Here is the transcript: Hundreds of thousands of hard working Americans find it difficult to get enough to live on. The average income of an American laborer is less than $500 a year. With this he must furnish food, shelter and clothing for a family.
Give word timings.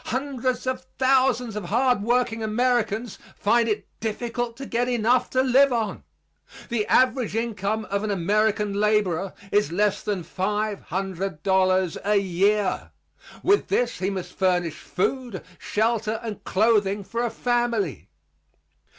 Hundreds 0.05 0.65
of 0.65 0.81
thousands 0.97 1.55
of 1.55 1.65
hard 1.65 2.01
working 2.01 2.41
Americans 2.41 3.19
find 3.35 3.69
it 3.69 3.85
difficult 3.99 4.57
to 4.57 4.65
get 4.65 4.89
enough 4.89 5.29
to 5.29 5.43
live 5.43 5.71
on. 5.71 6.03
The 6.69 6.87
average 6.87 7.35
income 7.35 7.85
of 7.85 8.03
an 8.03 8.09
American 8.09 8.73
laborer 8.73 9.35
is 9.51 9.71
less 9.71 10.01
than 10.01 10.23
$500 10.23 11.97
a 12.03 12.15
year. 12.15 12.91
With 13.43 13.67
this 13.67 13.99
he 13.99 14.09
must 14.09 14.33
furnish 14.33 14.73
food, 14.79 15.43
shelter 15.59 16.19
and 16.23 16.43
clothing 16.43 17.03
for 17.03 17.23
a 17.23 17.29
family. 17.29 18.09